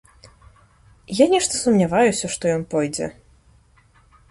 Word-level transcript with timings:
І 1.15 1.17
я 1.23 1.27
нешта 1.33 1.53
сумняваюся, 1.63 2.25
што 2.39 2.43
ён 2.57 2.61
пойдзе. 2.75 3.13